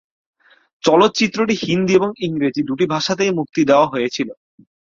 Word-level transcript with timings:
চলচ্চিত্রটি 0.83 1.55
হিন্দি 1.63 1.93
এবং 1.95 2.09
ইংরেজি 2.19 2.61
দুটি 2.63 2.85
ভাষাতেই 2.85 3.31
মুক্তি 3.31 3.61
দেওয়া 3.65 3.87
হয়েছিলো। 3.87 4.33